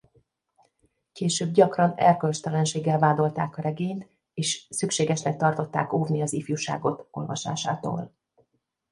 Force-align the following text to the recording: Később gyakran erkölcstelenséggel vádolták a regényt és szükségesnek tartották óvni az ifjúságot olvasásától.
Később 1.11 1.51
gyakran 1.51 1.93
erkölcstelenséggel 1.95 2.99
vádolták 2.99 3.57
a 3.57 3.61
regényt 3.61 4.07
és 4.33 4.65
szükségesnek 4.69 5.37
tartották 5.37 5.93
óvni 5.93 6.21
az 6.21 6.33
ifjúságot 6.33 7.07
olvasásától. 7.11 8.11